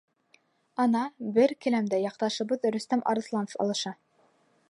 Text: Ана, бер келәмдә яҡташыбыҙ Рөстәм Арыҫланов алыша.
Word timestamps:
Ана, 0.83 1.01
бер 1.35 1.53
келәмдә 1.65 1.99
яҡташыбыҙ 2.05 2.67
Рөстәм 2.77 3.05
Арыҫланов 3.13 3.57
алыша. 3.67 3.97